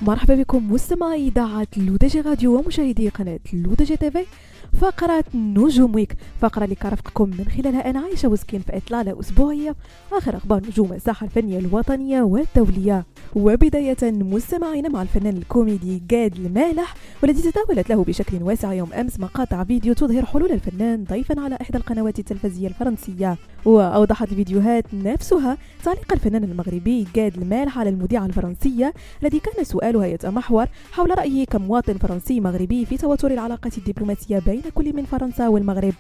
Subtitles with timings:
[0.08, 4.26] مرحبا بكم مستمعي إذاعة L'ODJ Radio ومشاهدي قناة L'ODJ TV.
[4.82, 9.76] فقرة نجوم week فقرة اللي كرفقكم من خلالها أنا عايشة وسكين في إطلالة أسبوعية.
[10.12, 13.06] آخر أخبار نجوم الساحة الفنية الوطنية والدولية.
[13.36, 19.64] وبداية مستمعين مع الفنان الكوميدي جاد المالح والذي تداولت له بشكل واسع يوم أمس مقاطع
[19.64, 23.38] فيديو تظهر حلول الفنان ضيفا على إحدى القنوات التلفزيونية الفرنسية.
[23.66, 30.68] وأوضحت الفيديوهات نفسها تعليق الفنان المغربي جاد المالح على المذيعة الفرنسية الذي كان سؤالها يتمحور
[30.92, 35.94] حول رأيه كمواطن فرنسي مغربي في توتر العلاقات الدبلوماسية بين كل من فرنسا والمغرب.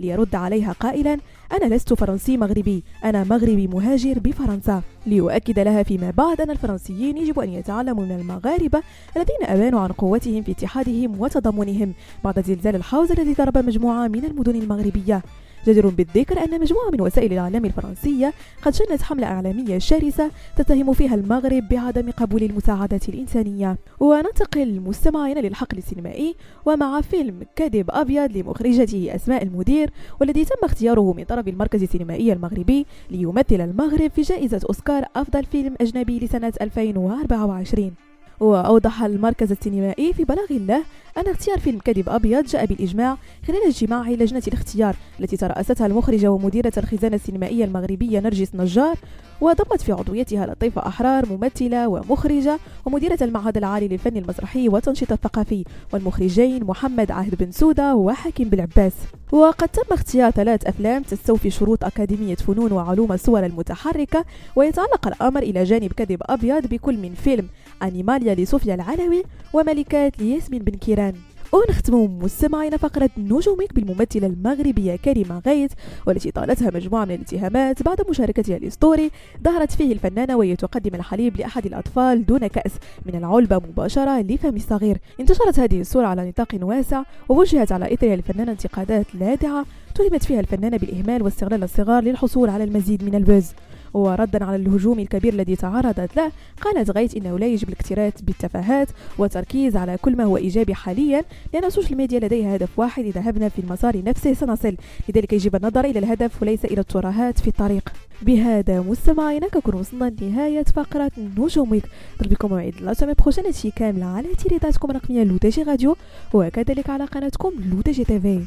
[0.00, 1.18] ليرد عليها قائلا
[1.52, 4.82] أنا لست فرنسي مغربي أنا مغربي مهاجر بفرنسا.
[5.06, 8.82] ليؤكد لها فيما بعد أن الفرنسيين يجب أن يتعلموا من المغاربة
[9.16, 14.56] الذين أبانوا عن قوتهم في اتحادهم وتضامنهم بعد زلزال الحوز الذي ضرب مجموعة من المدن
[14.56, 15.22] المغربية.
[15.66, 21.14] جدير بالذكر أن مجموعة من وسائل الإعلام الفرنسية قد شنت حملة إعلامية شرسة تتهم فيها
[21.14, 23.78] المغرب بعدم قبول المساعدات الإنسانية.
[24.00, 26.34] وننتقل مستمعين للحقل السينمائي
[26.66, 32.86] ومع فيلم كذب أبيض لمخرجته أسماء المدير والذي تم اختياره من طرف المركز السينمائي المغربي
[33.10, 38.07] ليمثل المغرب في جائزة أوسكار أفضل فيلم أجنبي لسنة 2024
[38.40, 40.82] وأوضح المركز السينمائي في بلاغ له
[41.18, 46.72] أن اختيار فيلم كذب أبيض جاء بالإجماع خلال اجتماع لجنة الاختيار التي ترأستها المخرجة ومديرة
[46.76, 48.96] الخزانة السينمائية المغربية نرجس نجار
[49.40, 56.64] وضمت في عضويتها لطيفة أحرار ممثلة ومخرجة ومديرة المعهد العالي للفن المسرحي والتنشيط الثقافي والمخرجين
[56.64, 58.92] محمد عاهد بن سودة وحكيم بالعباس
[59.32, 64.24] وقد تم اختيار ثلاث أفلام تستوفي شروط أكاديمية فنون وعلوم الصور المتحركة
[64.56, 67.48] ويتعلق الأمر إلى جانب كذب أبيض بكل من فيلم
[67.82, 71.14] أنيماليا لصوفيا العلوي وملكات لياسمين بن كيران.
[71.52, 75.72] ونختم مستمعين فقرة نجومك بالممثلة المغربية كريمة غيث
[76.06, 79.10] والتي طالتها مجموعة من الاتهامات بعد مشاركتها الأسطوري
[79.44, 82.72] ظهرت فيه الفنانة وهي تقدم الحليب لأحد الأطفال دون كأس.
[83.06, 84.98] من العلبة مباشرة لفم الصغير.
[85.20, 90.76] انتشرت هذه الصورة على نطاق واسع ووجهت على إثرها الفنانة انتقادات لاذعة تهمت فيها الفنانة
[90.76, 93.52] بالإهمال واستغلال الصغار للحصول على المزيد من ال buzz
[93.94, 98.88] وردا على الهجوم الكبير الذي تعرضت له قالت غيت إنه لا يجب الاكتراث بالتفاهات
[99.18, 103.48] والتركيز على كل ما هو إيجابي حاليا لأن السوشيال ميديا لديها هدف واحد اذا ذهبنا
[103.48, 104.76] في المسار نفسه سنصل.
[105.08, 107.92] لذلك يجب النظر إلى الهدف وليس إلى الترهات في الطريق.
[108.22, 111.84] بهذا مستمعينا كنكون وصلنا لنهاية فقرة نجوم week
[112.20, 115.96] بكم موعد la semaine prochaine هادشي كامل على إذاعتكم الرقمية L'ODJ Radio
[116.34, 118.44] وكذلك على قناتكم لو تي جي تيفي